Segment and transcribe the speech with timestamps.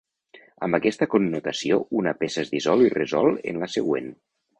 [0.67, 4.09] Amb aquesta connotació, una peça es dissol i resol en la següent.